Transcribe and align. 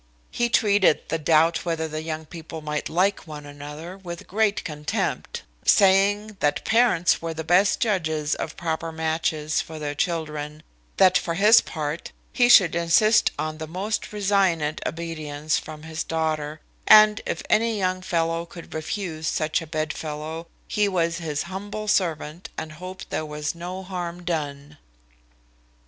He 0.31 0.49
treated 0.49 1.09
the 1.09 1.19
doubt 1.19 1.63
whether 1.63 1.87
the 1.87 2.01
young 2.01 2.25
people 2.25 2.59
might 2.61 2.89
like 2.89 3.27
one 3.27 3.45
another 3.45 3.99
with 3.99 4.25
great 4.27 4.63
contempt, 4.63 5.43
saying, 5.63 6.37
"That 6.39 6.65
parents 6.65 7.21
were 7.21 7.35
the 7.35 7.43
best 7.43 7.79
judges 7.79 8.33
of 8.33 8.57
proper 8.57 8.91
matches 8.91 9.61
for 9.61 9.77
their 9.77 9.93
children: 9.93 10.63
that 10.97 11.19
for 11.19 11.35
his 11.35 11.61
part 11.61 12.13
he 12.33 12.49
should 12.49 12.73
insist 12.73 13.29
on 13.37 13.59
the 13.59 13.67
most 13.67 14.11
resigned 14.11 14.81
obedience 14.87 15.59
from 15.59 15.83
his 15.83 16.03
daughter: 16.03 16.61
and 16.87 17.21
if 17.27 17.43
any 17.47 17.77
young 17.77 18.01
fellow 18.01 18.47
could 18.47 18.73
refuse 18.73 19.27
such 19.27 19.61
a 19.61 19.67
bed 19.67 19.93
fellow, 19.93 20.47
he 20.67 20.87
was 20.87 21.19
his 21.19 21.43
humble 21.43 21.87
servant, 21.87 22.49
and 22.57 22.71
hoped 22.71 23.11
there 23.11 23.23
was 23.23 23.53
no 23.53 23.83
harm 23.83 24.23
done." 24.23 24.77